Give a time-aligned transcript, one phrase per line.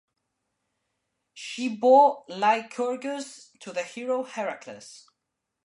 [1.35, 5.05] She bore Lycurgus to the hero Heracles.